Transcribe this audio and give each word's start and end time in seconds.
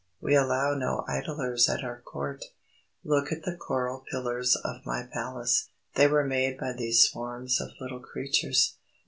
We 0.19 0.33
allow 0.35 0.73
no 0.73 1.05
idlers 1.07 1.69
at 1.69 1.83
our 1.83 2.01
Court. 2.01 2.45
Look 3.03 3.31
at 3.31 3.43
the 3.43 3.55
coral 3.55 4.03
pillars 4.09 4.55
of 4.55 4.83
my 4.83 5.03
palace. 5.03 5.69
They 5.93 6.07
were 6.07 6.25
made 6.25 6.57
by 6.57 6.73
these 6.73 7.03
swarms 7.03 7.61
of 7.61 7.73
little 7.79 7.99
creatures. 7.99 8.77